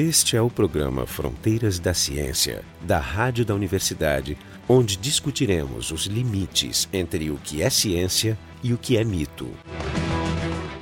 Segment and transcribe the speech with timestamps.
[0.00, 6.88] Este é o programa Fronteiras da Ciência, da Rádio da Universidade, onde discutiremos os limites
[6.92, 9.48] entre o que é ciência e o que é mito.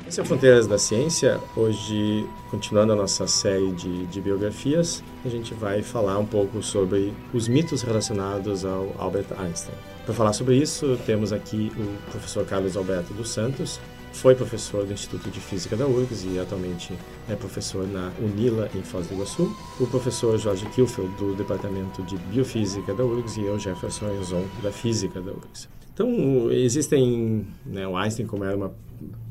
[0.07, 1.41] Esse é Fronteiras da Ciência.
[1.57, 7.11] Hoje, continuando a nossa série de, de, biografias, a gente vai falar um pouco sobre
[7.33, 9.75] os mitos relacionados ao Albert Einstein.
[10.05, 13.81] Para falar sobre isso, temos aqui o professor Carlos Alberto dos Santos,
[14.17, 16.95] foi professor do Instituto de Física da URGS e atualmente
[17.29, 19.55] é professor na UNILA, em Foz do Iguaçu.
[19.79, 24.73] O professor Jorge Kilfeld, do Departamento de Biofísica da URGS, e eu, Jefferson Enzon, da
[24.73, 25.69] Física da URGS.
[25.93, 27.47] Então, existem...
[27.65, 28.75] Né, o Einstein, como era uma,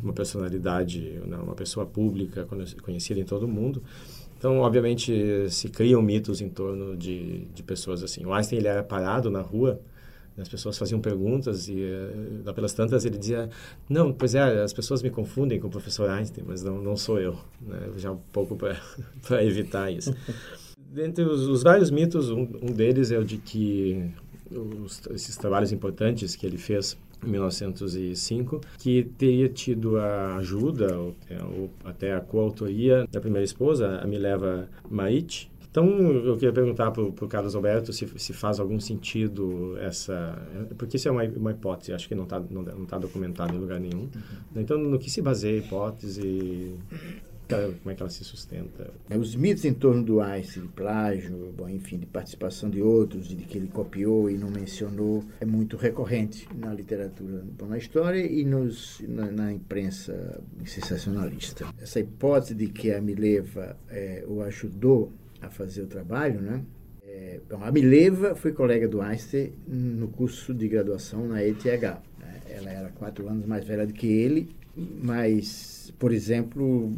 [0.04, 2.48] uma personalidade, né, uma pessoa pública,
[2.84, 3.82] conhecida em todo o mundo,
[4.38, 8.24] então, obviamente, se criam mitos em torno de, de pessoas assim.
[8.24, 9.82] O Einstein ele era parado na rua
[10.38, 13.50] as pessoas faziam perguntas e, uh, pelas tantas, ele dizia:
[13.90, 17.20] Não, pois é, as pessoas me confundem com o professor Einstein, mas não, não sou
[17.20, 17.38] eu.
[17.62, 17.90] Né?
[17.98, 18.78] Já um pouco para
[19.44, 20.14] evitar isso.
[20.78, 24.12] Dentre os, os, vários mitos, um, um, deles é o de que
[24.52, 31.16] os, esses trabalhos importantes que ele fez em 1905, que teria tido a ajuda, ou,
[31.58, 37.04] ou até a coautoria da primeira esposa, a Mileva Marit, então, eu queria perguntar para
[37.04, 40.42] o Carlos Alberto se, se faz algum sentido essa...
[40.78, 43.60] Porque isso é uma, uma hipótese, acho que não está não, não tá documentado em
[43.60, 44.04] lugar nenhum.
[44.04, 44.10] Uhum.
[44.56, 46.76] Então, no que se baseia a hipótese?
[47.50, 48.90] Como é que ela se sustenta?
[49.10, 53.28] É, os mitos em torno do Einstein, de plágio, bom, enfim, de participação de outros,
[53.28, 58.26] de que ele copiou e não mencionou, é muito recorrente na literatura, bom, na história
[58.26, 61.66] e nos, na, na, imprensa sensacionalista.
[61.82, 65.12] Essa hipótese de que a Mileva é, o ajudou
[65.46, 66.64] a fazer o trabalho, né?
[67.04, 71.64] É, bom, a Mileva foi colega do Einstein no curso de graduação na ETH.
[71.64, 72.42] Né?
[72.50, 76.92] Ela era quatro anos mais velha do que ele, mas, por exemplo,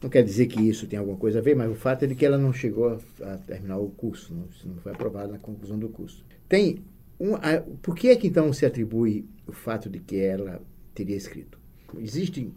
[0.00, 2.14] não quer dizer que isso tem alguma coisa a ver, mas o fato é de
[2.14, 2.88] que ela não chegou
[3.20, 6.24] a, a terminar o curso, não, não foi aprovada na conclusão do curso.
[6.48, 6.78] Tem
[7.18, 10.62] um, a, por que é que então se atribui o fato de que ela
[10.94, 11.58] teria escrito?
[11.98, 12.52] Existem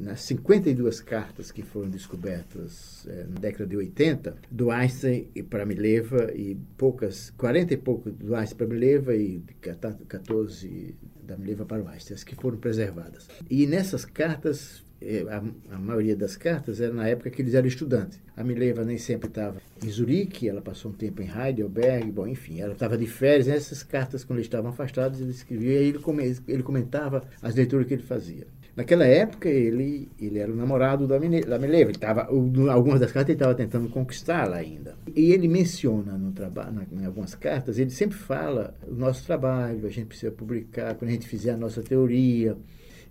[0.00, 6.32] nas 52 cartas que foram descobertas é, na década de 80, do Einstein para Mileva
[6.34, 11.88] e poucas, 40 e pouco do Einstein para Mileva e 14 da Mileva para o
[11.88, 13.28] Einstein, as que foram preservadas.
[13.48, 15.42] E nessas cartas é, a,
[15.74, 18.20] a, maioria das cartas era na época que eles eram estudantes.
[18.36, 22.60] A Mileva nem sempre estava em Zurique, ela passou um tempo em Heidelberg, bom, enfim,
[22.60, 23.46] ela estava de férias.
[23.46, 26.00] Nessas cartas, quando eles estavam afastados, ele escrevia e ele,
[26.48, 28.46] ele comentava as leituras que ele fazia.
[28.76, 31.90] Naquela época, ele, ele era o namorado da, da Mileva.
[31.90, 34.94] Ele algumas das cartas ele estava tentando conquistá-la ainda.
[35.14, 39.90] E ele menciona no trabalho, em algumas cartas, ele sempre fala o nosso trabalho, a
[39.90, 42.56] gente precisa publicar, quando a gente fizer a nossa teoria.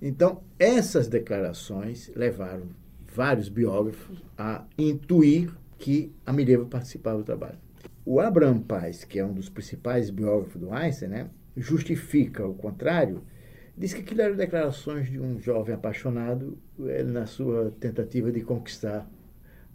[0.02, 2.64] Então, essas declarações levaram
[3.14, 7.58] vários biógrafos a intuir que a Mileva participava do trabalho.
[8.06, 13.22] O Abraham Paz, que é um dos principais biógrafos do Einstein, né, justifica o contrário,
[13.80, 19.10] Diz que aquilo eram declarações de um jovem apaixonado eh, na sua tentativa de conquistar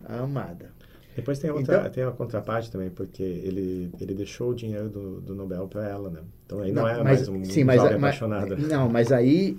[0.05, 0.71] a amada.
[1.17, 5.21] Depois tem, outra, então, tem uma contraparte também, porque ele, ele deixou o dinheiro do,
[5.23, 6.21] do Nobel para ela, né?
[6.45, 8.59] Então aí não, não é mais um, sim, mas, jovem mas, apaixonado.
[8.69, 9.57] Não, mas aí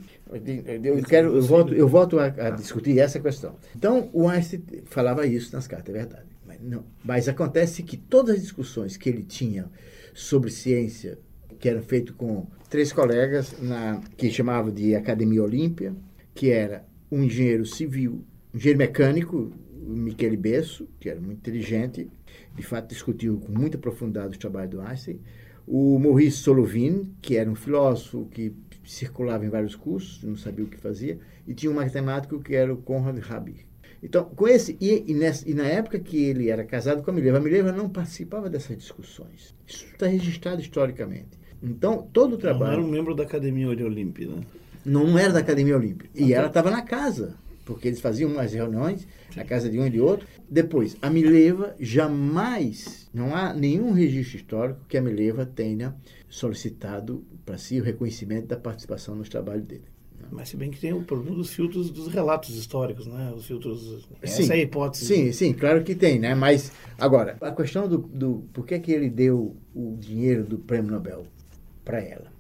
[0.84, 3.56] eu, quero, eu volto, eu volto a, a discutir essa questão.
[3.76, 6.28] Então, o Einstein falava isso nas cartas, é verdade.
[6.46, 9.66] Mas, não, mas acontece que todas as discussões que ele tinha
[10.14, 11.18] sobre ciência,
[11.60, 15.94] que eram feitas com três colegas na que chamava de Academia Olímpia,
[16.34, 18.24] que era um engenheiro civil,
[18.54, 19.52] um engenheiro mecânico,
[19.86, 22.10] Michele Besso, que era muito inteligente,
[22.56, 25.20] de fato discutiu com muita profundidade o trabalho do Einstein,
[25.68, 30.68] o Maurice Solovin, que era um filósofo que circulava em vários cursos, não sabia o
[30.68, 33.66] que fazia, e tinha um matemático que era o Conrad Habig.
[34.02, 37.14] Então, com esse, e, e, nessa, e, na época que ele era casado com a
[37.14, 39.56] Mileva, a Mileva não participava dessas discussões.
[39.66, 41.40] Isso está registrado historicamente.
[41.66, 42.66] Então, todo o trabalho.
[42.66, 44.42] Não era um membro da Academia Olímpia, né?
[44.86, 46.10] Não era da Academia Olímpia.
[46.14, 49.90] E ela estava na casa, porque eles faziam umas reuniões na casa de um e
[49.90, 50.28] de outro.
[50.48, 55.96] Depois, a Mileva jamais, não há nenhum registro histórico que a Mileva tenha
[56.30, 59.96] solicitado para si o reconhecimento da participação nos trabalhos dele.
[60.32, 63.32] Mas se bem que tem o problema dos filtros dos relatos históricos, né?
[63.36, 64.08] Os filtros.
[64.24, 65.06] Sim, essa é a hipótese.
[65.06, 66.34] Sim, sim, claro que tem, né?
[66.34, 70.92] Mas agora, a questão do, do por que, que ele deu o dinheiro do prêmio
[70.92, 71.28] Nobel
[71.86, 72.34] para ela.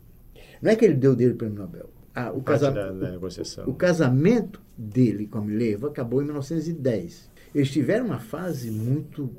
[0.62, 1.89] Não é que ele deu dele o prêmio Nobel.
[2.13, 2.71] Ah, o, casa...
[2.71, 3.68] da, da negociação.
[3.68, 7.30] o casamento dele com a Mileva acabou em 1910.
[7.53, 9.30] Eles tiveram uma fase muito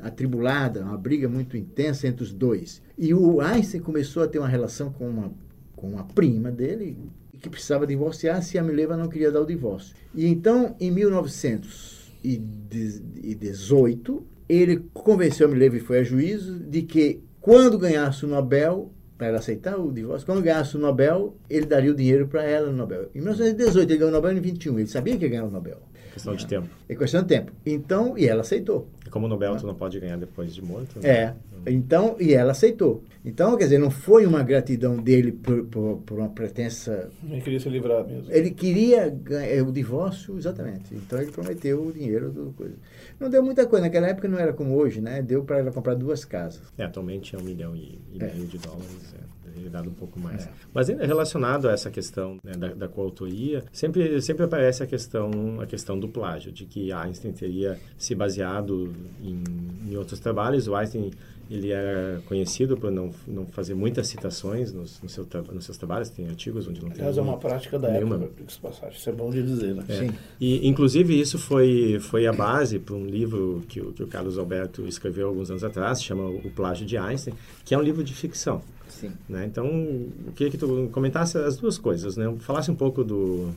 [0.00, 2.82] atribulada, uma briga muito intensa entre os dois.
[2.96, 5.32] E o Einstein começou a ter uma relação com uma,
[5.76, 6.96] com uma prima dele
[7.40, 9.94] que precisava divorciar se a Mileva não queria dar o divórcio.
[10.14, 17.78] E então, em 1900 1918, ele convenceu Mileva e foi a juízo de que quando
[17.78, 18.90] ganhasse o Nobel,
[19.20, 22.70] para ela aceitar o divórcio, quando ganhasse o Nobel, ele daria o dinheiro para ela
[22.70, 23.10] no Nobel.
[23.14, 25.76] Em 1918, ele ganhou o Nobel em 21, ele sabia que ia ganhar o Nobel.
[26.14, 26.68] Questão de tempo.
[26.88, 27.52] É questão de tempo.
[27.66, 28.88] Então, e ela aceitou.
[29.10, 31.00] Como o Nobel tu não pode ganhar depois de morto.
[31.00, 31.08] Né?
[31.08, 31.34] É.
[31.66, 33.02] Então, e ela aceitou.
[33.24, 37.10] Então, quer dizer, não foi uma gratidão dele por, por, por uma pretensa.
[37.28, 38.32] Ele queria se livrar mesmo.
[38.32, 40.94] Ele queria ganhar o divórcio, exatamente.
[40.94, 42.74] Então, ele prometeu o dinheiro do coisa.
[43.18, 43.84] Não deu muita coisa.
[43.84, 45.20] Naquela época não era como hoje, né?
[45.20, 46.62] Deu para ela comprar duas casas.
[46.78, 48.32] É, atualmente é um milhão e, e é.
[48.32, 49.14] meio de dólares.
[49.14, 49.40] É
[49.70, 50.46] dado um pouco mais.
[50.46, 50.50] É.
[50.72, 55.66] Mas relacionado a essa questão né, da, da coautoria, sempre, sempre aparece a questão, a
[55.66, 58.92] questão do plágio, de que Einstein teria se baseado
[59.22, 59.42] em,
[59.90, 60.68] em outros trabalhos.
[60.68, 61.10] O Einstein
[61.50, 66.08] ele era conhecido por não, não fazer muitas citações nos, no seu, nos seus trabalhos,
[66.08, 67.00] tem artigos onde não tem.
[67.00, 68.14] Aliás, é uma prática da nenhuma.
[68.14, 68.96] época, passagem.
[68.96, 69.84] Isso é bom de dizer, né?
[69.88, 69.98] É.
[69.98, 70.10] Sim.
[70.40, 74.38] E, inclusive, isso foi, foi a base para um livro que o, que o Carlos
[74.38, 78.14] Alberto escreveu alguns anos atrás, chama O Plágio de Einstein, que é um livro de
[78.14, 78.62] ficção.
[78.88, 79.10] Sim.
[79.28, 79.44] Né?
[79.44, 82.32] Então, eu queria que tu comentasse as duas coisas, né?
[82.38, 83.48] Falasse um pouco do,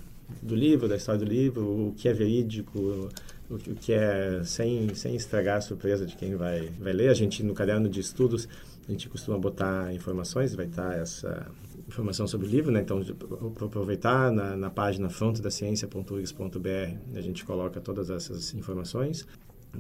[0.41, 3.09] do livro, da história do livro, o que é verídico,
[3.55, 7.09] o que é sem, sem estragar a surpresa de quem vai, vai ler.
[7.09, 8.47] A gente, no caderno de estudos,
[8.87, 11.49] a gente costuma botar informações, vai estar essa
[11.87, 12.81] informação sobre o livro, né?
[12.81, 13.01] Então,
[13.61, 19.25] aproveitar na, na página frontedaciencia.urgs.br, a gente coloca todas essas informações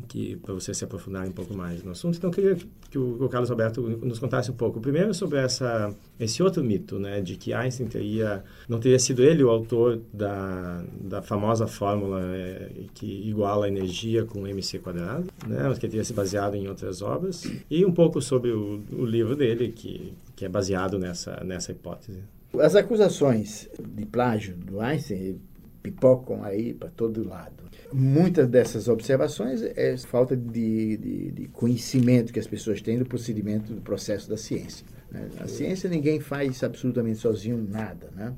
[0.07, 2.17] que para você se aprofundar um pouco mais no assunto.
[2.17, 2.57] Então, eu queria
[2.89, 6.99] que o, o, Carlos Alberto nos contasse um pouco, primeiro sobre essa esse outro mito,
[6.99, 12.21] né, de que Einstein teria não teria sido ele o autor da, da famosa fórmula
[12.35, 16.67] é, que iguala a energia com mc quadrado, né, mas que teria se baseado em
[16.67, 21.43] outras obras e um pouco sobre o, o livro dele que que é baseado nessa
[21.43, 22.19] nessa hipótese.
[22.59, 25.39] As acusações de plágio do Einstein
[25.83, 27.63] pipocam aí para todo lado.
[27.91, 33.73] Muitas dessas observações é falta de, de, de, conhecimento que as pessoas têm do procedimento,
[33.73, 34.85] do processo da ciência.
[35.11, 35.27] Né?
[35.39, 38.33] A ciência ninguém faz absolutamente sozinho nada, né?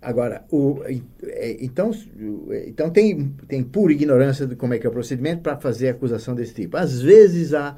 [0.00, 0.80] Agora, o,
[1.24, 1.90] é, então,
[2.66, 6.36] então tem, tem pura ignorância de como é que é o procedimento para fazer acusação
[6.36, 6.76] desse tipo.
[6.76, 7.76] Às vezes há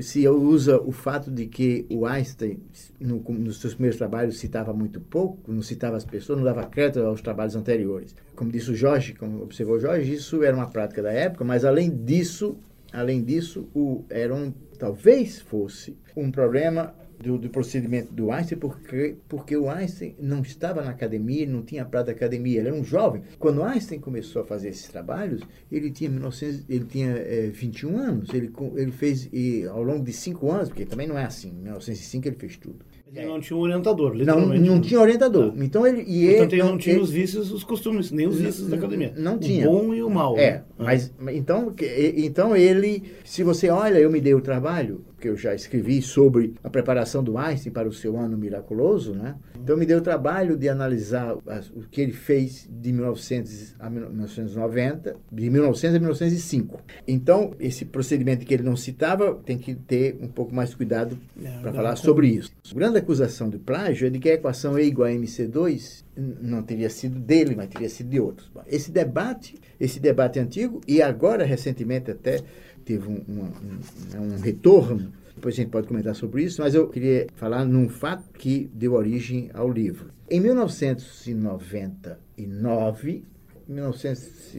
[0.00, 2.58] se usa o fato de que o Einstein,
[2.98, 7.00] no, nos seus primeiros trabalhos, citava muito pouco, não citava as pessoas, não dava crédito
[7.00, 8.14] aos trabalhos anteriores.
[8.34, 11.64] Como disse o Jorge, como observou o Jorge, isso era uma prática da época, mas
[11.64, 12.56] além disso,
[12.92, 19.16] além disso, o, era um, talvez fosse um problema do, do, procedimento do Einstein porque,
[19.28, 22.84] porque o Einstein não estava na academia, não tinha prática da academia, ele era um
[22.84, 23.22] jovem.
[23.38, 28.32] Quando Einstein começou a fazer esses trabalhos, ele tinha, 1900, ele tinha é, 21 anos,
[28.32, 31.62] ele, ele fez e, ao longo de cinco anos, porque também não é assim, em
[31.62, 32.78] 1905 ele fez tudo.
[33.12, 34.62] Ele não tinha um orientador, literalmente.
[34.62, 35.52] Não, não tinha orientador.
[35.52, 35.64] Ah.
[35.64, 36.02] Então ele.
[36.02, 38.70] E Portanto, ele não, não tinha ele, os vícios, os costumes, nem os vícios não,
[38.70, 39.12] da academia.
[39.16, 39.68] Não tinha.
[39.68, 40.38] O bom e o mal.
[40.38, 40.64] É, né?
[40.78, 41.74] mas então,
[42.16, 43.02] então ele.
[43.24, 47.22] Se você olha, eu me dei o trabalho, que eu já escrevi sobre a preparação
[47.22, 49.36] do Einstein para o seu ano miraculoso, né?
[49.62, 55.16] Então me deu o trabalho de analisar o que ele fez de 1900 a 1990,
[55.30, 56.80] de 1900 a 1905.
[57.06, 61.18] Então, esse procedimento que ele não citava, tem que ter um pouco mais cuidado
[61.60, 62.50] para falar sobre isso.
[62.70, 66.62] A grande acusação de plágio é de que a equação E igual a MC2 não
[66.62, 68.50] teria sido dele, mas teria sido de outros.
[68.66, 72.40] Esse debate, esse debate antigo, e agora, recentemente, até
[72.84, 76.86] teve um, um, um, um retorno depois a gente pode comentar sobre isso, mas eu
[76.88, 80.10] queria falar num fato que deu origem ao livro.
[80.28, 83.24] Em 1999,
[83.66, 84.58] 1900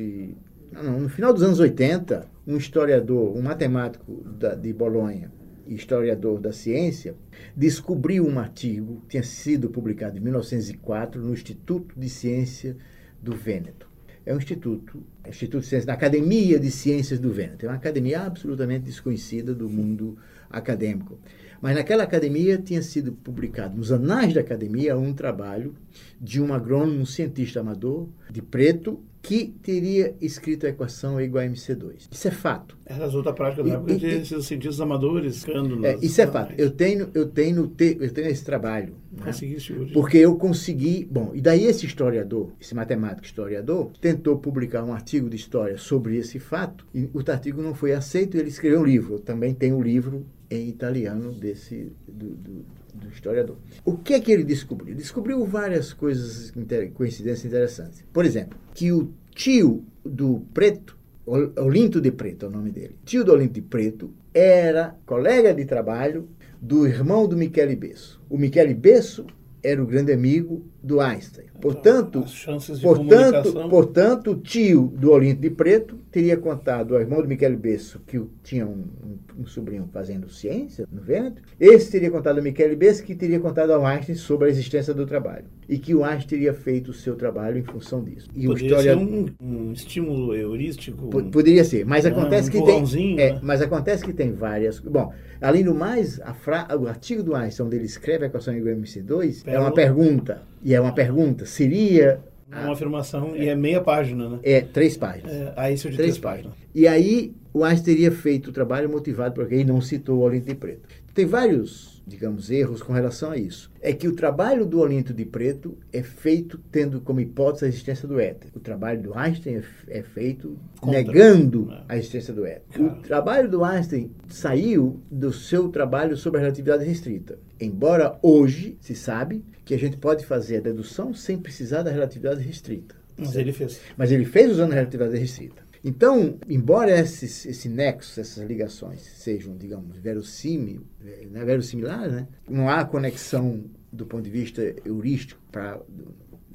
[0.72, 5.32] não, no final dos anos 80, um historiador, um matemático da, de Bolonha,
[5.68, 7.14] historiador da ciência,
[7.56, 12.76] descobriu um artigo, tinha sido publicado em 1904 no Instituto de Ciência
[13.22, 13.91] do Vêneto
[14.26, 17.66] é um instituto, é um Instituto de Ciências, da Academia de Ciências do Vêneto.
[17.66, 20.18] É uma academia absolutamente desconhecida do mundo
[20.50, 21.20] acadêmico.
[21.62, 25.76] Mas naquela academia tinha sido publicado, nos anais da academia, um trabalho
[26.20, 31.44] de um agrônomo, um cientista amador, de preto, que teria escrito a equação E igual
[31.44, 32.08] a MC2.
[32.12, 32.78] Isso é fato.
[32.86, 36.54] Essa é outra prática da época de esses cientistas amadores ficando é, Isso é fato.
[36.58, 38.96] Eu tenho, eu tenho, eu tenho esse trabalho.
[39.12, 39.26] Né?
[39.26, 39.94] Conseguiste hoje.
[39.94, 41.08] Porque eu consegui.
[41.10, 46.18] Bom, e daí esse historiador, esse matemático historiador, tentou publicar um artigo de história sobre
[46.18, 49.16] esse fato, e o artigo não foi aceito, e ele escreveu um livro.
[49.16, 51.92] Eu também tenho um livro em italiano desse.
[52.08, 53.58] Do, do, do historiador.
[53.86, 54.96] O que é que ele descobriu?
[54.96, 56.52] Descobriu várias coisas,
[56.94, 58.04] coincidências interessantes.
[58.12, 63.24] Por exemplo, que o tio do preto, Olinto de Preto é o nome dele, tio
[63.24, 66.28] do Olinto de Preto, era colega de trabalho
[66.62, 68.22] do irmão do Michele Besso.
[68.30, 69.26] O Michele Besso
[69.64, 71.46] era o grande amigo do Einstein.
[71.62, 77.22] Portanto, chances de portanto, portanto, o tio do Olinto de Preto teria contado ao irmão
[77.22, 81.42] de Michele Besso que tinha um, um, um, sobrinho fazendo ciência no vento.
[81.60, 85.06] Esse teria contado a Michele Besso que teria contado ao Einstein sobre a existência do
[85.06, 88.28] trabalho e que o Einstein teria feito o seu trabalho em função disso.
[88.36, 88.94] E Poderia história...
[88.94, 91.10] ser um, um, estímulo heurístico.
[91.32, 93.40] poderia ser, mas acontece que tem, é, né?
[93.44, 94.80] mas acontece que tem várias.
[94.80, 96.68] Bom, além do mais, fra...
[96.76, 100.42] o artigo do Einstein onde ele escreve a equação igual a MC2 é uma pergunta
[100.64, 101.46] e é uma pergunta.
[101.46, 104.40] Seria uma afirmação e é meia página, né?
[104.44, 105.32] É, três páginas.
[105.32, 106.54] É, aí isso de três, três páginas.
[106.54, 106.70] páginas.
[106.76, 110.48] E aí o Einstein teria feito o trabalho motivado porque ele não citou o Olinto
[110.48, 110.88] de Preto.
[111.14, 113.72] Tem vários digamos, erros com relação a isso.
[113.80, 118.08] É que o trabalho do Olinto de Preto é feito tendo como hipótese a existência
[118.08, 118.50] do éter.
[118.54, 121.02] O trabalho do Einstein é, é feito Contra.
[121.02, 121.84] negando é.
[121.88, 122.64] a existência do éter.
[122.74, 123.00] Claro.
[123.00, 127.40] O trabalho do Einstein saiu do seu trabalho sobre a relatividade restrita.
[127.60, 132.44] Embora hoje se sabe que a gente pode fazer a dedução sem precisar da relatividade
[132.44, 132.94] restrita.
[133.18, 133.80] Mas ele fez.
[133.96, 135.64] Mas ele fez usando a relatividade restrita.
[135.82, 142.84] Então, embora esses, esse nexo, essas ligações sejam, digamos, verossímil, né, verossimilares, né, não há
[142.84, 143.64] conexão
[143.94, 145.80] do ponto de vista heurístico para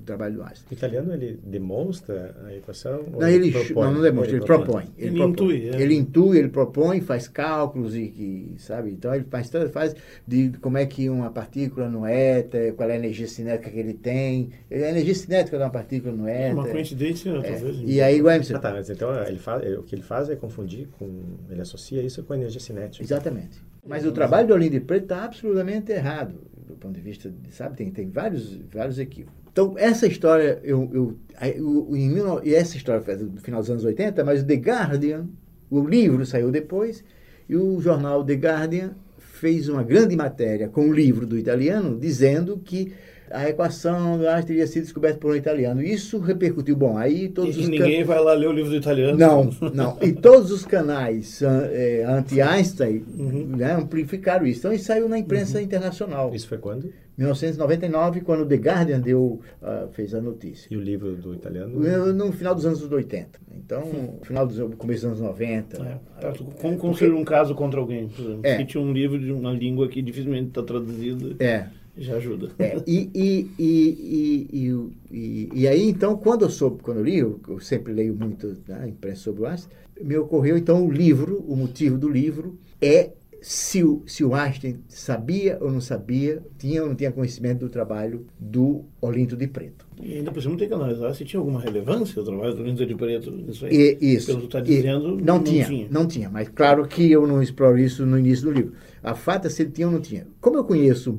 [0.03, 0.67] trabalho do Einstein.
[0.71, 3.05] O italiano ele demonstra a equação?
[3.11, 3.85] Não, ele, propõe?
[3.85, 4.85] não, não demonstra, ele, ele propõe.
[4.97, 5.31] Ele, ele propõe.
[5.31, 5.69] intui.
[5.69, 5.83] É.
[5.83, 9.95] Ele intui, ele propõe, faz cálculos e, e, sabe, então ele faz faz
[10.27, 13.95] de como é que uma partícula no éter, qual é a energia cinética que ele
[13.95, 16.55] tem, a energia cinética de uma partícula no éter.
[16.55, 17.53] Uma coincidência, é.
[17.53, 17.83] talvez.
[17.85, 18.57] E aí o Emerson...
[18.57, 21.09] Ah, tá, mas então ele faz, o que ele faz é confundir com,
[21.51, 23.03] ele associa isso com a energia cinética.
[23.05, 23.61] Exatamente.
[23.87, 26.35] Mas o trabalho do Olinda de Preto está absolutamente errado,
[26.67, 29.37] do ponto de vista, sabe, tem, tem vários, vários equívocos.
[29.51, 31.17] Então, essa história, eu, eu,
[31.57, 32.13] eu, em,
[32.45, 35.27] e essa história foi do final dos anos 80, mas o The Guardian,
[35.71, 37.03] o livro saiu depois,
[37.49, 42.59] e o jornal The Guardian fez uma grande matéria com o livro do italiano, dizendo
[42.59, 42.93] que
[43.31, 45.83] a equação do Einstein teria sido descoberta por um italiano.
[45.83, 46.77] Isso repercutiu.
[46.77, 48.07] Bom, aí todos e os ninguém can...
[48.07, 49.19] vai lá ler o livro do italiano.
[49.19, 49.99] Não, não.
[50.01, 53.57] E todos os canais é, anti-Einstein uhum.
[53.57, 54.61] né, amplificaram isso.
[54.61, 55.65] Então, isso saiu na imprensa uhum.
[55.65, 56.35] internacional.
[56.35, 56.93] Isso foi quando?
[57.17, 60.69] 1999, quando o The Guardian deu, uh, fez a notícia.
[60.71, 61.81] E o livro do italiano?
[62.13, 63.41] No final dos anos 80.
[63.57, 65.83] Então, no final dos começo dos anos 90.
[65.83, 68.41] É, tá, como construir um caso contra alguém, por exemplo.
[68.45, 68.65] É.
[68.65, 71.43] tinha um livro de uma língua que dificilmente está traduzida.
[71.43, 71.67] É.
[71.99, 72.51] Já ajuda.
[72.59, 77.41] É, e, e, e, e, e, aí, então, quando eu soube, quando eu li, eu,
[77.49, 79.73] eu sempre leio muito né, imprensa sobre o Einstein,
[80.03, 84.79] me ocorreu, então, o livro, o motivo do livro é se o, se o Einstein
[84.89, 89.87] sabia ou não sabia, tinha ou não tinha conhecimento do trabalho do Olinto de Preto.
[90.03, 92.85] E ainda por cima tem que analisar se tinha alguma relevância o trabalho do Olinto
[92.85, 93.97] de Preto nisso aí.
[94.01, 94.27] E, isso.
[94.27, 95.89] Pelo que está dizendo, não, não, tinha, tinha.
[95.91, 98.73] Não tinha, mas claro que eu não exploro isso no início do livro.
[99.03, 100.27] A fato é se ele tinha ou não tinha.
[100.41, 101.19] Como eu conheço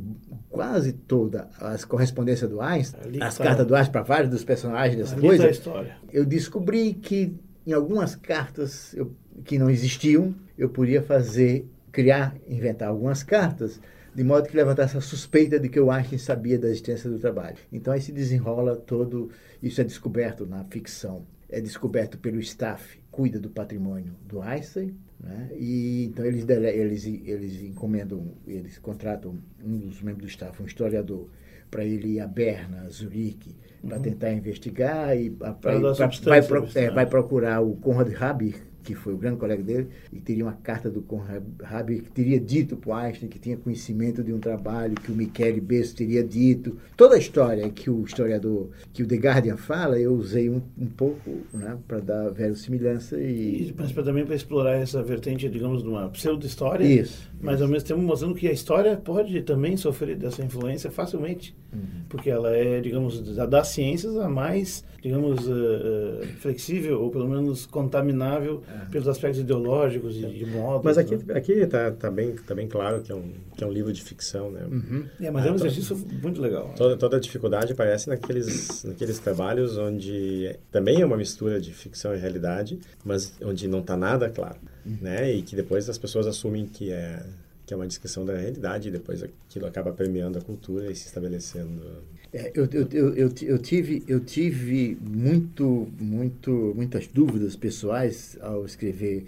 [0.50, 3.44] quase toda as correspondências do Einstein, Ali as tá...
[3.44, 5.98] cartas do Einstein para vários dos personagens dessa Ali coisa, tá história.
[6.12, 7.36] eu descobri que
[7.66, 9.14] em algumas cartas eu,
[9.44, 13.80] que não existiam, eu podia fazer, criar, inventar algumas cartas,
[14.16, 17.58] de modo que levantasse a suspeita de que o Einstein sabia da existência do trabalho.
[17.72, 19.30] Então aí se desenrola todo,
[19.62, 25.50] isso é descoberto na ficção, é descoberto pelo staff, cuida do patrimônio do Einstein, né?
[25.58, 31.28] E então eles, eles, eles encomendam, eles contratam um dos membros do staff, um historiador,
[31.72, 34.04] para ele ir a Berna, Zurique, para uhum.
[34.04, 38.96] tentar investigar e pra, pra, pra, vai, pro, é, vai procurar o Conrad Habich, que
[38.96, 42.78] foi o grande colega dele, e teria uma carta do Conrad Haber que teria dito
[42.78, 46.78] para o Einstein que tinha conhecimento de um trabalho que o Michele Besso teria dito.
[46.96, 50.86] Toda a história que o historiador, que o The Guardian fala, eu usei um, um
[50.86, 53.68] pouco né, para dar verossimilhança e...
[53.68, 56.86] e mas também para explorar essa vertente, digamos, de uma pseudo-história.
[56.86, 57.30] Isso.
[57.42, 57.64] Mas isso.
[57.64, 61.54] ao mesmo tempo mostrando que a história pode também sofrer dessa influência facilmente.
[61.74, 62.04] Uhum.
[62.08, 68.64] Porque ela é, digamos, das ciências a mais, digamos, uh, flexível ou pelo menos contaminável
[68.70, 68.77] é.
[68.92, 70.84] Pelos aspectos ideológicos e de modo.
[70.84, 71.36] Mas aqui né?
[71.36, 74.02] aqui está tá bem, tá bem claro que é, um, que é um livro de
[74.02, 74.66] ficção, né?
[74.70, 75.06] Uhum.
[75.20, 76.74] É, mas é um exercício muito legal.
[76.76, 82.16] Toda, toda a dificuldade aparece naqueles, naqueles trabalhos onde também é uma mistura de ficção
[82.16, 84.98] e realidade, mas onde não está nada claro, uhum.
[85.02, 85.32] né?
[85.32, 87.24] E que depois as pessoas assumem que é
[87.66, 91.08] que é uma descrição da realidade e depois aquilo acaba permeando a cultura e se
[91.08, 92.02] estabelecendo
[92.34, 99.26] é, eu, eu, eu, eu, tive, eu tive muito, muito, muitas dúvidas pessoais ao escrever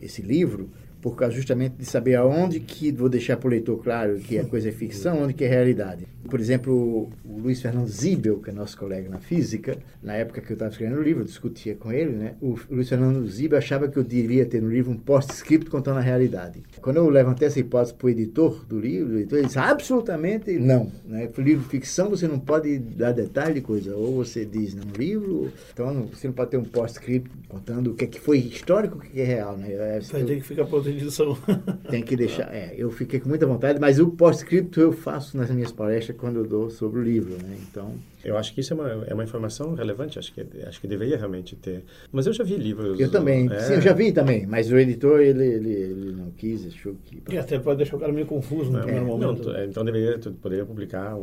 [0.00, 0.70] esse livro,
[1.02, 4.44] por causa justamente de saber aonde que vou deixar para o leitor claro que a
[4.44, 6.06] coisa é ficção, onde que é realidade.
[6.30, 10.52] Por exemplo, o Luiz Fernando Zibel, que é nosso colega na física, na época que
[10.52, 12.34] eu estava escrevendo o livro, eu discutia com ele, né?
[12.40, 16.00] O Luiz Fernando Zibel achava que eu deveria ter no livro um post-script contando a
[16.00, 16.62] realidade.
[16.80, 20.90] Quando eu levantei essa hipótese para o editor do livro, o editor disse absolutamente não.
[21.04, 21.28] Né?
[21.38, 26.06] Livro ficção você não pode dar detalhe de coisa, ou você diz no livro, então
[26.06, 29.20] você não pode ter um post-script contando o que, é que foi histórico, o que
[29.20, 29.72] é real, né?
[29.72, 31.36] É, ter que ficar edição.
[31.90, 32.54] Tem que deixar.
[32.54, 36.36] É, eu fiquei com muita vontade, mas o post-script eu faço nas minhas palestras quando
[36.36, 37.56] eu dou sobre o livro, né?
[37.68, 37.94] Então.
[38.24, 41.16] Eu acho que isso é uma, é uma informação relevante, acho que, acho que deveria
[41.16, 41.84] realmente ter.
[42.12, 42.98] Mas eu já vi livros.
[43.00, 43.58] Eu também, é...
[43.58, 47.20] sim, eu já vi também, mas o editor, ele, ele, ele não quis, achou que.
[47.28, 49.50] E até pode deixar o cara meio confuso no é, primeiro momento.
[49.50, 51.16] Não, então deveria, tu poderia publicar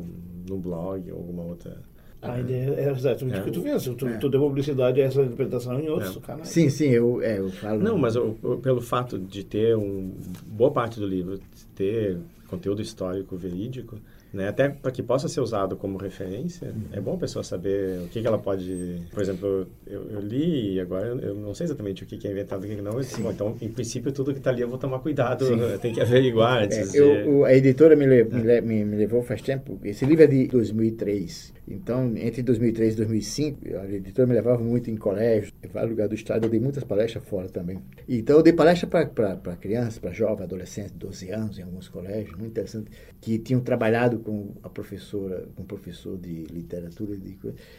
[0.49, 1.77] no blog ou alguma outra.
[2.21, 3.43] A ideia é exatamente o é.
[3.43, 3.83] que tu vês.
[3.83, 4.17] Tu, é.
[4.17, 6.19] tu deu publicidade a essa interpretação em outros é.
[6.19, 6.49] canais.
[6.49, 7.81] Sim, sim, eu, é, eu falo.
[7.81, 10.11] Não, mas eu, eu, pelo fato de ter um,
[10.45, 11.39] boa parte do livro
[11.75, 13.97] ter conteúdo histórico verídico,
[14.33, 14.47] né?
[14.47, 16.83] Até para que possa ser usado como referência, uhum.
[16.91, 19.01] é bom a pessoa saber o que, que ela pode...
[19.11, 22.31] Por exemplo, eu, eu li e agora eu não sei exatamente o que, que é
[22.31, 22.99] inventado e o que não.
[22.99, 25.45] Disse, bom, então, em princípio, tudo que está ali eu vou tomar cuidado,
[25.81, 26.93] tem que averiguar antes.
[26.93, 28.21] É, eu, a editora me, le,
[28.51, 28.61] é.
[28.61, 33.59] me, me, levou faz tempo, esse livro é de 2003, então, entre 2003 e 2005,
[33.77, 36.83] a editora me levava muito em colégio, em vários lugares do estado, eu dei muitas
[36.83, 37.79] palestras fora também.
[38.07, 42.51] Então, eu dei palestra para crianças, para jovens, adolescentes, 12 anos, em alguns colégios, muito
[42.51, 42.89] interessante,
[43.21, 47.15] que tinham trabalhado com a professora, com o professor de literatura.
[47.15, 47.37] De...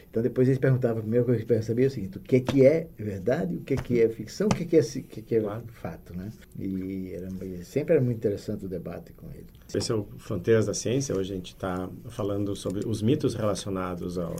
[0.09, 2.37] Então, depois eles perguntavam, a primeira coisa que eles saber é o seguinte, o que
[2.37, 4.81] é, que é verdade, o que é, que é ficção, o que é, que é,
[4.81, 5.43] o que é, que é
[5.73, 6.31] fato, né?
[6.57, 7.29] E era,
[7.65, 9.60] sempre era muito interessante o debate com ele.
[9.75, 14.19] Esse é o Fronteiras da Ciência, hoje a gente está falando sobre os mitos relacionados
[14.19, 14.37] ao,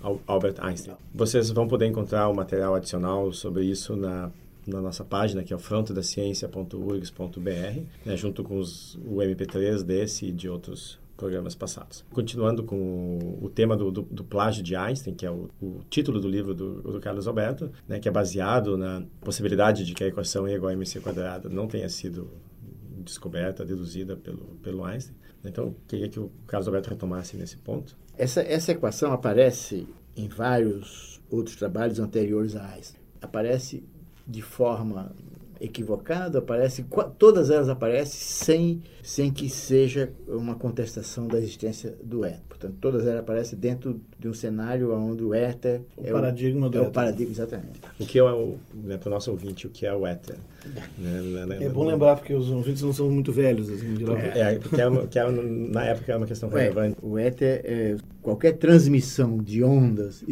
[0.00, 0.96] ao Albert Einstein.
[1.14, 4.30] Vocês vão poder encontrar o material adicional sobre isso na
[4.66, 10.32] na nossa página, que é o frontedaciencia.urgs.br, né, junto com os, o MP3 desse e
[10.32, 12.04] de outros programas passados.
[12.12, 16.20] Continuando com o tema do, do, do, plágio de Einstein, que é o, o título
[16.20, 20.08] do livro do, do, Carlos Alberto, né, que é baseado na possibilidade de que a
[20.08, 22.28] equação E igual a mc quadrada não tenha sido
[23.04, 25.16] descoberta, deduzida pelo, pelo Einstein.
[25.44, 27.96] Então, queria que o Carlos Alberto retomasse nesse ponto.
[28.16, 33.00] Essa, essa equação aparece em vários outros trabalhos anteriores a Einstein.
[33.20, 33.82] Aparece
[34.26, 35.12] de forma
[35.60, 36.84] equivocada, aparece,
[37.18, 42.40] todas elas aparecem sem, sem que seja uma contestação da existência do éter.
[42.48, 46.70] Portanto, todas elas aparecem dentro de um cenário onde o éter o é paradigma o,
[46.70, 46.90] do é éter.
[46.90, 47.80] o paradigma, exatamente.
[47.98, 50.36] O que é o, né, para o nosso ouvinte, o que é o éter?
[50.98, 53.68] Né, é bom lembrar porque os ouvintes não são muito velhos.
[53.68, 56.96] Assim, de é, é, porque é uma, que é, na época é uma questão relevante.
[57.02, 60.24] O éter, é, qualquer transmissão de ondas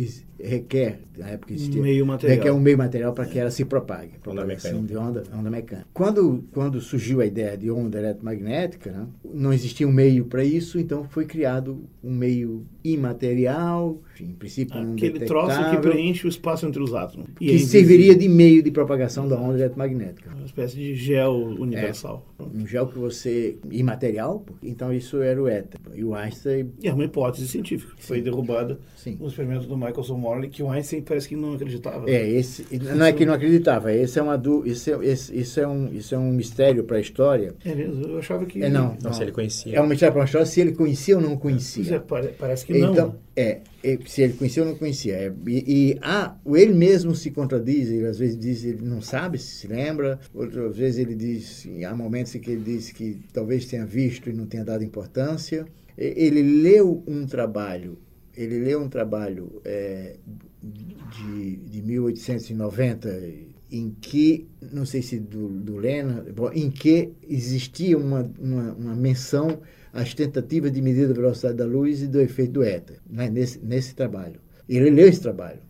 [0.42, 2.36] requer, na época existia, meio material.
[2.36, 4.18] requer um meio material para que ela se propague.
[4.22, 5.86] Propagação de onda, onda mecânica.
[5.94, 10.78] Quando, quando surgiu a ideia de onda eletromagnética, né, não existia um meio para isso,
[10.78, 16.66] então foi criado um meio imaterial, enfim, em princípio Aquele troço que preenche o espaço
[16.66, 17.28] entre os átomos.
[17.40, 20.21] E que serviria de meio de propagação da onda eletromagnética.
[20.28, 22.26] Uma espécie de gel universal.
[22.38, 23.56] É, um gel que você...
[23.70, 25.80] imaterial, então isso era o éter.
[25.94, 26.72] E o Einstein...
[26.80, 27.92] E é uma hipótese científica.
[27.98, 28.06] Sim.
[28.06, 29.16] Foi derrubada Sim.
[29.20, 32.08] nos experimentos do Michelson Morley, que o Einstein parece que não acreditava.
[32.08, 32.66] É, esse...
[32.78, 34.36] Não é que não acreditava, esse é uma...
[34.36, 37.54] Du, isso, é, esse, isso, é um, isso é um mistério para a história.
[37.64, 38.02] É mesmo?
[38.04, 38.62] Eu achava que...
[38.62, 39.12] É, não, não, não.
[39.12, 39.76] se ele conhecia.
[39.76, 41.96] É um mistério para a história se ele conhecia ou não conhecia.
[41.96, 41.98] É,
[42.38, 42.92] parece que não.
[42.92, 43.60] Então, é,
[44.06, 45.14] se ele conhecia ou não conhecia.
[45.14, 49.38] É, e, e ah, ele mesmo se contradiz, ele às vezes diz ele não sabe
[49.38, 53.66] se se lembra, outras vezes ele diz, há momentos em que ele diz que talvez
[53.66, 55.66] tenha visto e não tenha dado importância.
[55.96, 57.98] Ele leu um trabalho,
[58.36, 60.16] ele leu um trabalho é,
[60.62, 68.30] de, de 1890 em que, não sei se do, do Lena, em que existia uma,
[68.38, 69.60] uma, uma menção
[69.92, 73.58] as tentativas de medir a velocidade da luz e do efeito do éter, né, nesse,
[73.58, 74.40] nesse trabalho.
[74.68, 75.60] Ele leu esse trabalho.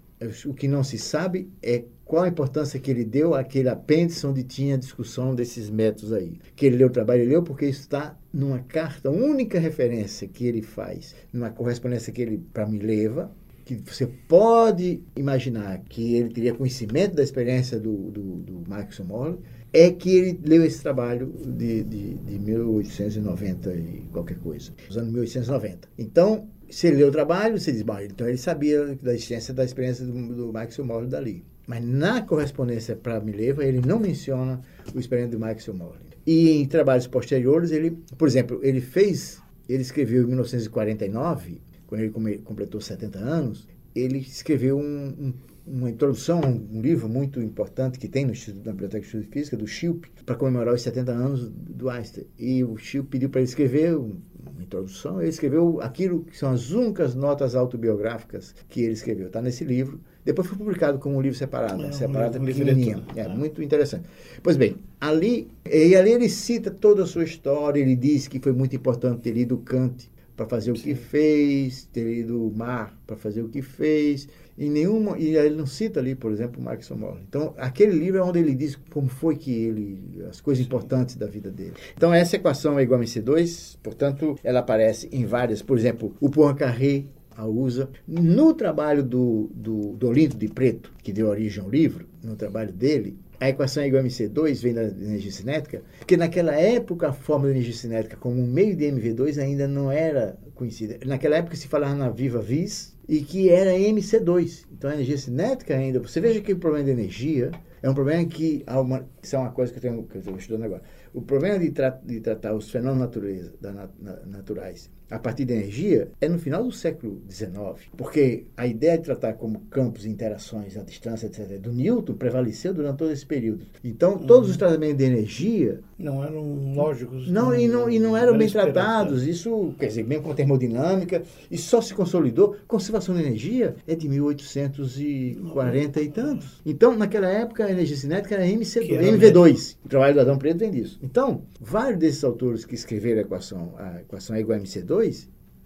[0.47, 4.45] O que não se sabe é qual a importância que ele deu àquele apêndice onde
[4.45, 6.39] tinha a discussão desses métodos aí.
[6.55, 10.47] Que ele leu o trabalho, ele leu porque isso está numa carta, única referência que
[10.47, 13.33] ele faz, numa correspondência que ele, para mim, leva,
[13.65, 19.39] que você pode imaginar que ele teria conhecimento da experiência do, do, do Max Morley,
[19.73, 25.11] é que ele leu esse trabalho de, de, de 1890 e qualquer coisa, dos anos
[25.13, 25.89] 1890.
[25.99, 29.65] Então, se ele leu o trabalho, você diz, bom, então ele sabia da existência da
[29.65, 31.45] experiência do, do Maxwell Morley dali.
[31.67, 34.61] Mas na correspondência para Mileva, ele não menciona
[34.95, 36.13] o experimento do Maxwell Morley.
[36.27, 42.39] E em trabalhos posteriores, ele, por exemplo, ele fez, ele escreveu em 1949, quando ele
[42.39, 45.33] completou 70 anos, ele escreveu um, um
[45.67, 49.33] uma introdução, um livro muito importante que tem no Instituto da Biblioteca de Estudos de
[49.33, 52.27] Física, do Schilp, para comemorar os 70 anos do Einstein.
[52.39, 56.71] E o Schilp pediu para ele escrever uma introdução, ele escreveu aquilo que são as
[56.73, 59.29] únicas notas autobiográficas que ele escreveu.
[59.29, 60.01] Está nesse livro.
[60.25, 63.03] Depois foi publicado como um livro separado, é, separado, um pequenininha.
[63.17, 64.05] É, muito interessante.
[64.43, 68.53] Pois bem, ali, e ali ele cita toda a sua história, ele diz que foi
[68.53, 73.43] muito importante ter lido Kant para fazer o que fez, ter lido Mar para fazer
[73.43, 77.23] o que fez, e nenhuma e ele não cita ali, por exemplo, Marx Morley.
[77.29, 81.27] Então, aquele livro é onde ele diz como foi que ele as coisas importantes da
[81.27, 81.75] vida dele.
[81.97, 86.31] Então, essa equação é igual a MC2, portanto, ela aparece em várias, por exemplo, o
[86.31, 87.05] Poincaré
[87.37, 92.07] a usa no trabalho do, do, do Olinto de Preto, que deu origem ao livro,
[92.23, 96.55] no trabalho dele, a equação é igual a MC2 vem da energia cinética, porque naquela
[96.55, 100.97] época a fórmula de energia cinética como um meio de MV2 ainda não era conhecida.
[101.05, 104.67] Naquela época se falava na viva vis e que era MC2.
[104.71, 105.99] Então a energia cinética ainda.
[105.99, 107.51] Você veja que o problema de energia
[107.83, 108.65] é um problema que.
[108.69, 110.83] Uma, isso é uma coisa que eu, tenho, que eu estou estudando agora.
[111.13, 113.89] O problema de, tra de tratar os fenômenos natureza, da, na,
[114.25, 117.53] naturais a partir de energia é no final do século XIX,
[117.97, 122.97] porque a ideia de tratar como campos, interações à distância, etc., do Newton prevaleceu durante
[122.97, 123.67] todo esse período.
[123.85, 124.59] Então, todos os uhum.
[124.59, 127.29] tratamentos de energia não eram lógicos.
[127.31, 129.27] Não, e não, e não eram bem tratados.
[129.27, 132.57] Isso, quer dizer, mesmo com termodinâmica, e só se consolidou.
[132.67, 136.61] Conservação de energia é de 1840 e tantos.
[136.65, 139.77] Então, naquela época, a energia cinética era MC, MV2.
[139.85, 140.99] O trabalho do Adão Preto vem disso.
[141.03, 145.02] Então, vários desses autores que escreveram a equação, a equação é igual a MC2,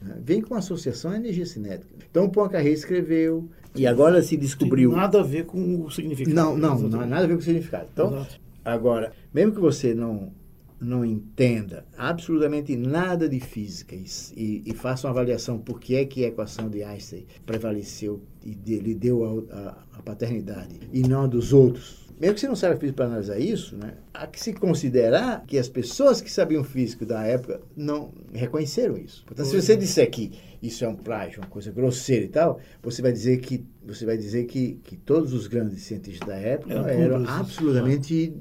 [0.00, 1.92] né, vem com associação à energia cinética.
[2.10, 4.90] Então, o Poincaré escreveu, e agora se descobriu...
[4.90, 6.34] Tem nada a ver com o significado.
[6.34, 7.88] Não, não, não há nada a ver com o significado.
[7.92, 8.40] Então, Exato.
[8.64, 10.32] agora, mesmo que você não
[10.80, 14.04] não entenda absolutamente nada de física e,
[14.36, 18.54] e, e, faça uma avaliação por que é que a equação de Einstein prevaleceu e
[18.54, 22.48] de, lhe deu a, a, a paternidade e não a dos outros, mesmo que você
[22.48, 26.30] não saiba física para analisar isso, né, há que se considerar que as pessoas que
[26.30, 29.24] sabiam física da época não reconheceram isso.
[29.26, 33.02] Portanto, se você disser que isso é um plágio, uma coisa grosseira e tal, você
[33.02, 36.88] vai dizer que você vai dizer que, que todos os grandes cientistas da época eram,
[36.88, 38.32] eram absolutamente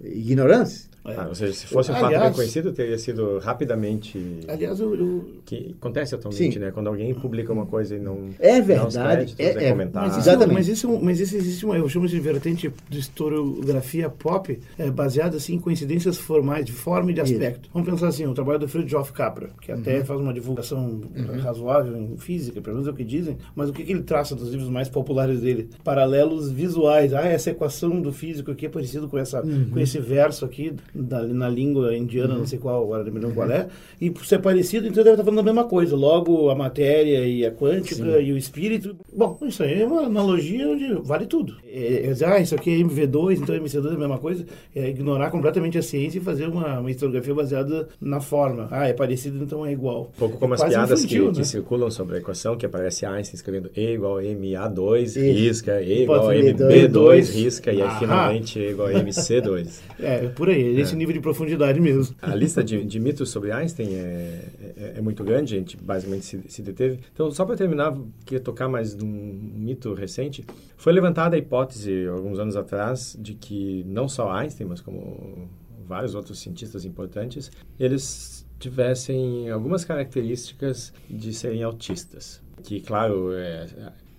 [0.00, 0.88] ignorantes.
[1.06, 1.16] É.
[1.16, 4.40] Ah, ou seja, se fosse um aliás, fato reconhecido, teria sido rapidamente.
[4.48, 5.42] Aliás, eu...
[5.44, 6.58] que acontece atualmente, Sim.
[6.58, 6.70] né?
[6.70, 8.30] Quando alguém publica uma coisa e não.
[8.38, 9.34] É verdade.
[9.38, 10.06] Não é, é, comentado.
[10.06, 10.54] Mas, exatamente.
[10.54, 15.36] mas, isso, mas isso existe uma, eu chamo de vertente de historiografia pop, é, baseada
[15.36, 17.64] assim, em coincidências formais, de forma e de aspecto.
[17.64, 17.70] Isso.
[17.74, 19.80] Vamos pensar assim, o trabalho do Friedrich Capra, que uhum.
[19.80, 21.38] até faz uma divulgação uhum.
[21.42, 24.34] razoável em física, pelo menos é o que dizem, mas o que, que ele traça
[24.34, 25.68] dos livros mais populares dele?
[25.82, 27.12] Paralelos visuais.
[27.12, 29.70] Ah, essa equação do físico aqui é parecido com, essa, uhum.
[29.70, 32.40] com esse verso aqui da, na língua indiana, uhum.
[32.40, 33.68] não sei qual, agora não me lembro qual é,
[34.00, 35.96] e por ser parecido, então deve estar falando a mesma coisa.
[35.96, 38.20] Logo, a matéria e a quântica Sim.
[38.20, 38.96] e o espírito.
[39.14, 41.56] Bom, isso aí é uma analogia onde vale tudo.
[41.66, 44.44] É, é, ah, isso aqui é MV2, então MC2 é a mesma coisa.
[44.74, 48.68] É ignorar completamente a ciência e fazer uma, uma historiografia baseada na forma.
[48.70, 50.12] Ah, é parecido, então é igual.
[50.16, 51.42] Um pouco como é as piadas infantil, que, né?
[51.42, 56.02] que, circulam sobre a equação, que aparece Einstein escrevendo E igual a MA2, risca, E
[56.02, 59.80] igual a MB2, risca, e aí finalmente E igual a MC2.
[59.98, 60.96] É, por aí, esse é.
[60.96, 62.14] nível de profundidade mesmo.
[62.20, 64.40] A lista de, de mitos sobre Einstein é,
[64.76, 67.00] é, é, muito grande, a gente basicamente se, se deteve.
[67.12, 70.44] Então, só para terminar, queria tocar mais num mito recente.
[70.76, 75.48] Foi levantada a hipótese, alguns anos atrás, de que não só Einstein, mas como
[75.86, 82.42] vários outros cientistas importantes, eles tivessem algumas características de serem autistas.
[82.62, 83.66] Que, claro, é,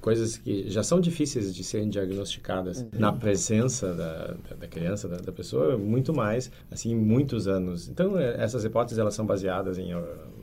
[0.06, 2.90] coisas que já são difíceis de serem diagnosticadas uhum.
[2.94, 7.90] na presença da, da criança, da, da, pessoa, muito mais, assim, muitos anos.
[7.90, 9.92] Então, é, essas hipóteses, elas são baseadas em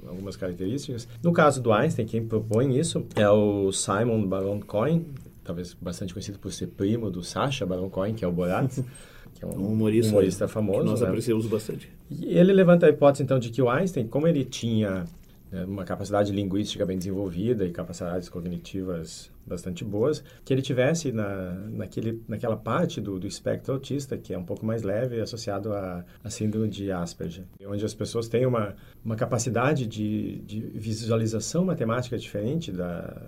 [0.04, 1.06] algumas características.
[1.22, 5.06] No caso do Einstein, quem propõe isso é o Simon Baron Cohen,
[5.44, 8.68] talvez bastante conhecido por ser primo do Sacha Baron Cohen, que é o Borat.
[9.32, 10.80] que é um, um humorista, humorista famoso.
[10.80, 11.06] Que nós né?
[11.06, 11.88] apreciamos bastante.
[12.10, 15.04] E ele levanta a hipótese, então, de que o Einstein, como ele tinha
[15.52, 21.52] né, uma capacidade linguística bem desenvolvida e capacidades cognitivas bastante boas, que ele tivesse na,
[21.68, 26.04] naquele, naquela parte do, do espectro autista, que é um pouco mais leve, associado à,
[26.24, 32.16] à síndrome de Asperger, onde as pessoas têm uma, uma capacidade de, de visualização matemática
[32.16, 33.20] diferente da,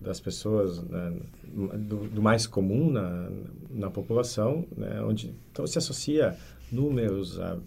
[0.00, 1.12] das pessoas, né,
[1.52, 3.28] do, do, mais comum na,
[3.70, 6.36] na população, né, onde então, se associa
[6.70, 7.58] números a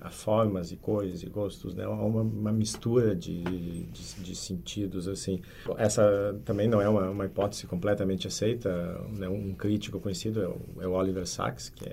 [0.00, 1.86] a, formas e cores e gostos, né?
[1.86, 3.84] Uma, uma mistura de, de,
[4.22, 5.40] de, sentidos, assim.
[5.76, 9.00] Essa também não é uma, uma hipótese completamente aceita.
[9.16, 9.28] Né?
[9.28, 11.92] Um crítico conhecido é o, é o, Oliver Sacks, que é,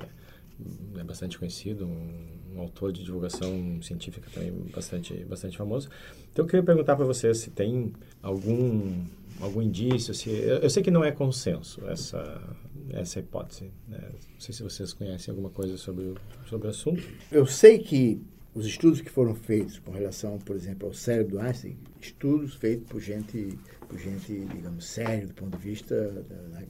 [1.00, 5.90] é bastante conhecido, um um autor de divulgação científica também bastante, bastante famoso.
[6.32, 9.04] Então, eu queria perguntar para você se tem algum,
[9.40, 12.42] algum indício, se, eu, eu sei que não é consenso essa,
[12.94, 13.72] essa hipótese.
[13.88, 14.00] Né?
[14.34, 16.16] Não sei se vocês conhecem alguma coisa sobre, o,
[16.48, 17.04] sobre o assunto.
[17.32, 18.22] Eu sei que
[18.54, 22.88] os estudos que foram feitos com relação, por exemplo, ao cérebro do Einstein, estudos feitos
[22.90, 23.58] por gente,
[23.98, 26.24] gente digamos, séria do ponto de vista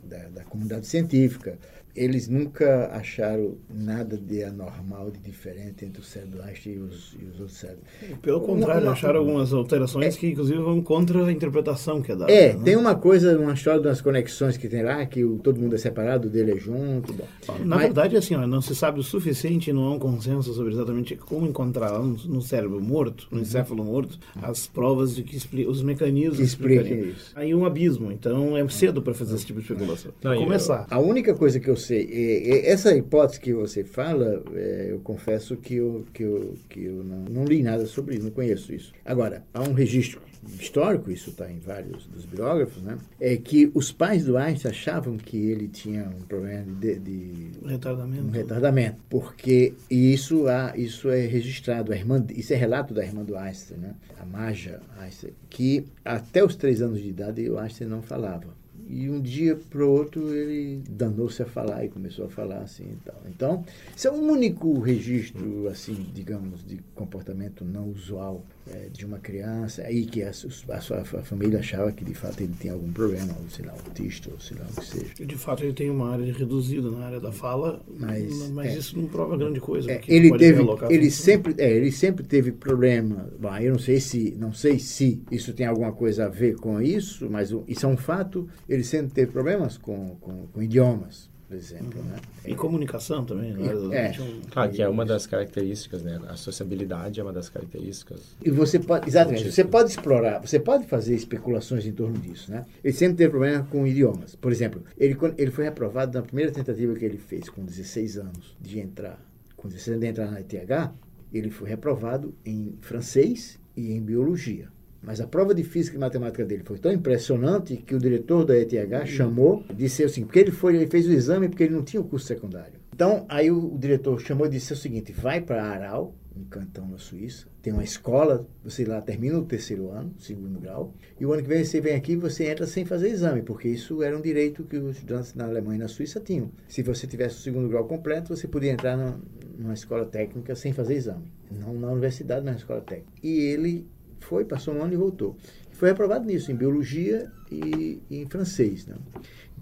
[0.05, 1.57] da, da, da comunidade científica,
[1.95, 7.39] eles nunca acharam nada de anormal, de diferente entre o cérebro e os, e os
[7.39, 7.85] outros cérebros.
[8.21, 12.15] Pelo contrário, uma, acharam algumas alterações é, que, inclusive, vão contra a interpretação que é
[12.15, 12.31] dada.
[12.31, 12.61] É, né?
[12.63, 15.77] tem uma coisa, uma história das conexões que tem lá, que o, todo mundo é
[15.77, 17.13] separado, o dele é junto.
[17.13, 17.27] Bom.
[17.59, 20.71] Na Mas, verdade, assim, ó, não se sabe o suficiente, não há um consenso sobre
[20.71, 23.43] exatamente como encontrar no, no cérebro morto, no uhum.
[23.43, 27.31] encéfalo morto, as provas de que os mecanismos que expliquem isso.
[27.35, 30.11] Aí um abismo, então é cedo para fazer esse tipo de especulação.
[30.23, 30.87] Não, começar.
[30.89, 32.09] Eu, a única coisa que eu sei.
[32.11, 36.85] É, é, essa hipótese que você fala, é, eu confesso que eu, que eu, que
[36.85, 38.93] eu não, não li nada sobre isso, não conheço isso.
[39.05, 40.21] Agora, há um registro
[40.59, 42.97] histórico, isso está em vários dos biógrafos, né?
[43.19, 48.23] é que os pais do Einstein achavam que ele tinha um problema de, de retardamento,
[48.23, 53.23] um retardamento, porque isso há, isso é registrado, a irmã, isso é relato da irmã
[53.23, 53.95] do Einstein, né?
[54.19, 58.47] a Marja Einstein, que até os três anos de idade o Einstein não falava.
[58.87, 62.83] E um dia para o outro ele danou-se a falar e começou a falar assim
[62.83, 63.21] e tal.
[63.27, 69.19] Então, esse é o único registro, assim, digamos, de comportamento não usual é, de uma
[69.19, 72.91] criança, aí que a, a sua a família achava que de fato ele tinha algum
[72.91, 75.25] problema, ou sei lá, autista, ou sei lá o que seja.
[75.25, 78.97] De fato ele tem uma área reduzida na área da fala, mas, mas é, isso
[78.97, 79.91] não prova grande coisa.
[79.91, 83.29] É, ele teve, ele sempre, é, ele sempre teve problema.
[83.39, 86.81] Bom, eu não sei se, não sei se isso tem alguma coisa a ver com
[86.81, 88.47] isso, mas isso é um fato.
[88.69, 91.99] Ele sempre teve problemas com, com, com idiomas por exemplo.
[91.99, 92.07] Uhum.
[92.07, 92.17] Né?
[92.45, 93.73] E comunicação também, né?
[93.91, 94.13] É.
[94.49, 96.17] Claro, que é uma das características, né?
[96.29, 98.37] A sociabilidade é uma das características.
[98.41, 102.65] E você pode, exatamente, você pode explorar, você pode fazer especulações em torno disso, né?
[102.81, 104.33] Ele sempre teve problema com idiomas.
[104.33, 108.55] Por exemplo, ele, ele foi reprovado na primeira tentativa que ele fez, com 16 anos,
[108.61, 109.19] de entrar,
[109.57, 110.93] com 16 anos de entrar na ETH,
[111.33, 114.69] ele foi reprovado em francês e em biologia.
[115.01, 118.57] Mas a prova de física e matemática dele foi tão impressionante que o diretor da
[118.57, 119.05] ETH uhum.
[119.05, 122.05] chamou, disse assim, porque ele foi, ele fez o exame porque ele não tinha o
[122.05, 122.79] curso secundário.
[122.93, 126.87] Então, aí o, o diretor chamou e disse o seguinte: vai para Aral, um cantão
[126.87, 131.33] na Suíça, tem uma escola, você lá termina o terceiro ano, segundo grau, e o
[131.33, 134.21] ano que vem você vem aqui você entra sem fazer exame, porque isso era um
[134.21, 136.51] direito que os estudantes na Alemanha e na Suíça tinham.
[136.67, 139.19] Se você tivesse o segundo grau completo, você podia entrar numa,
[139.57, 141.31] numa escola técnica sem fazer exame.
[141.49, 143.11] Não na universidade, mas na escola técnica.
[143.23, 143.87] E ele
[144.25, 145.35] foi, passou um ano e voltou.
[145.71, 148.85] Foi aprovado nisso, em biologia e, e em francês.
[148.85, 148.95] Né?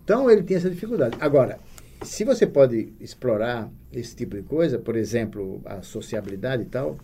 [0.03, 1.15] Então ele tinha essa dificuldade.
[1.19, 1.59] Agora,
[2.03, 6.97] se você pode explorar esse tipo de coisa, por exemplo, a sociabilidade e tal,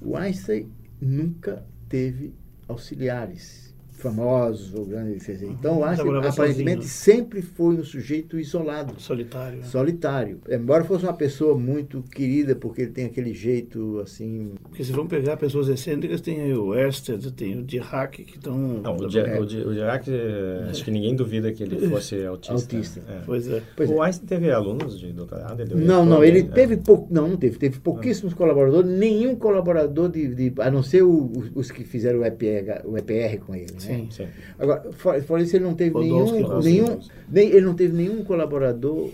[0.00, 2.34] o Einstein nunca teve
[2.68, 3.71] auxiliares
[4.02, 5.84] famosos ou grandes Então, uhum.
[5.84, 7.16] acho que aparentemente sozinho.
[7.16, 8.94] sempre foi um sujeito isolado.
[8.98, 9.58] Solitário.
[9.58, 9.64] Né?
[9.64, 10.40] Solitário.
[10.48, 14.52] Embora fosse uma pessoa muito querida, porque ele tem aquele jeito assim.
[14.62, 18.56] Porque se vão pegar pessoas excêntricas, tem aí o Ersted, tem o Dirac, que estão.
[18.56, 19.40] Não, o, Dirac, é.
[19.40, 20.66] o Dirac, é.
[20.68, 22.52] acho que ninguém duvida que ele fosse autista.
[22.52, 23.02] Autista.
[23.08, 23.20] É.
[23.24, 23.62] Pois é.
[23.76, 24.06] Pois o é.
[24.06, 25.60] Einstein teve alunos de doutorado?
[25.60, 27.06] Ele não, não, ele teve pouco.
[27.12, 27.58] Não, não teve.
[27.58, 32.20] Teve pouquíssimos colaboradores, nenhum colaborador de, de a não ser o, os, os, que fizeram
[32.20, 33.72] o EPR, o EPR com ele.
[33.72, 33.78] Né?
[33.96, 34.26] Sim, sim.
[34.58, 39.10] Agora, fora isso, ele não teve nenhum, nenhum, nem, ele não teve nenhum colaborador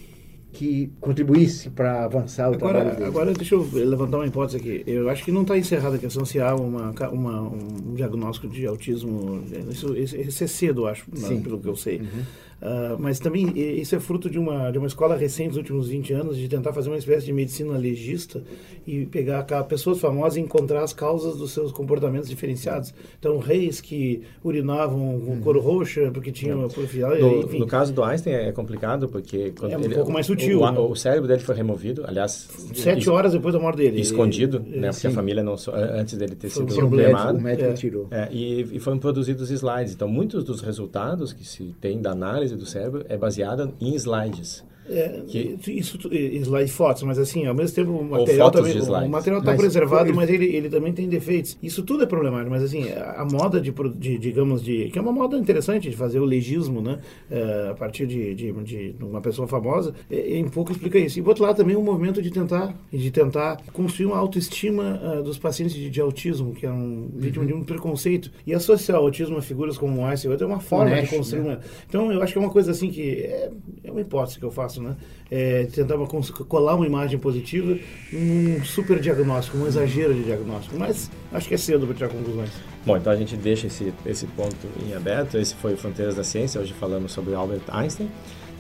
[0.52, 3.08] que contribuísse para avançar o agora, trabalho dele.
[3.08, 4.82] Agora, deixa eu levantar uma hipótese aqui.
[4.87, 8.66] Eu acho que não está encerrada a questão se há uma, uma, um diagnóstico de
[8.66, 9.42] autismo.
[9.70, 11.42] Isso, isso é cedo, acho, Sim.
[11.42, 11.98] pelo que eu sei.
[11.98, 12.22] Uhum.
[12.61, 16.12] Uh, mas também isso é fruto de uma, de uma escola recente nos últimos 20
[16.12, 18.42] anos de tentar fazer uma espécie de medicina legista
[18.84, 22.92] e pegar pessoas famosas e encontrar as causas dos seus comportamentos diferenciados.
[23.16, 25.40] Então, reis que urinavam com hum.
[25.40, 29.78] cor roxa porque tinham uma porfia, no, no, caso do Einstein é complicado porque é
[29.78, 30.38] um ele, pouco mais sutil.
[30.46, 30.79] O, né?
[30.79, 34.01] o, cérebro dele foi removido, aliás, sete horas depois da morte dele.
[34.01, 34.90] Escondido, ele, né?
[34.90, 37.38] Porque a família não antes dele ter foi sido problemado.
[37.38, 37.72] O médico é.
[37.74, 38.07] tirou.
[38.11, 39.92] É, e, e foram produzidos slides.
[39.94, 43.94] Então, muitos dos resultados que se tem da análise análise do cérebro é baseada em
[43.94, 44.64] slides.
[44.88, 45.59] É, que...
[45.68, 50.14] Isso, slide fotos, mas assim, ao mesmo tempo o material também, o material está preservado,
[50.14, 51.59] mas ele, ele também tem defeitos.
[51.62, 55.03] Isso tudo é problemático, mas assim, a, a moda de, de, digamos, de que é
[55.03, 59.20] uma moda interessante de fazer o legismo, né, é, a partir de, de, de, uma
[59.20, 61.18] pessoa famosa, é, em pouco explica isso.
[61.18, 65.22] E por outro lado também um movimento de tentar de tentar construir uma autoestima uh,
[65.22, 67.48] dos pacientes de, de, autismo, que é um vítima uhum.
[67.48, 71.01] de um preconceito, e associar o autismo a figuras como o Einstein é uma forma
[71.01, 71.48] de construir né?
[71.48, 71.61] uma...
[71.88, 73.51] Então eu acho que é uma coisa assim que é,
[73.85, 74.96] é uma hipótese que eu faço né?
[75.30, 77.78] É, tentar uma, colar uma imagem positiva
[78.12, 80.78] num super diagnóstico, um exagero de diagnóstico.
[80.78, 82.50] Mas acho que é cedo para tirar conclusões.
[82.86, 85.36] Bom, então a gente deixa esse, esse ponto em aberto.
[85.36, 86.60] Esse foi Fronteiras da Ciência.
[86.60, 88.08] Hoje falamos sobre Albert Einstein.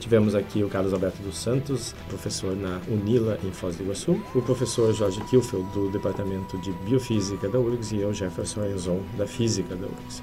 [0.00, 4.40] Tivemos aqui o Carlos Alberto dos Santos, professor na UNILA em Foz do Iguaçu, o
[4.40, 9.74] professor Jorge Kilfeld, do Departamento de Biofísica da URGS, e eu, Jefferson Enzon, da Física
[9.74, 10.22] da URGS.